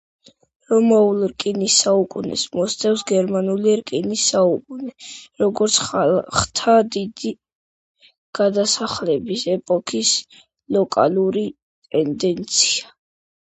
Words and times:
რომაულ 0.69 1.19
რკინის 1.31 1.73
საუკუნეს 1.83 2.45
მოსდევს 2.59 3.03
გერმანული 3.11 3.75
რკინის 3.81 4.23
საუკუნე 4.33 4.95
როგორც 5.43 5.77
ხალხთა 5.89 6.77
დიდი 6.97 7.35
გადასახლების 8.41 9.45
ეპოქის 9.59 10.15
ლოკალური 10.79 11.45
ტენდენცია. 11.93 12.93